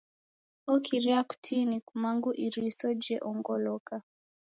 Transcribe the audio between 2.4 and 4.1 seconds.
iriso jeongoloka.